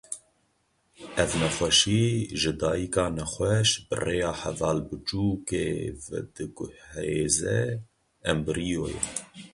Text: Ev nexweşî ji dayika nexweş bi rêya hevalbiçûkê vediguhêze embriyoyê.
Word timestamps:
Ev 1.23 1.31
nexweşî 1.41 2.03
ji 2.41 2.51
dayika 2.59 3.05
nexweş 3.17 3.69
bi 3.87 3.95
rêya 4.03 4.31
hevalbiçûkê 4.41 5.67
vediguhêze 6.05 7.61
embriyoyê. 8.31 9.01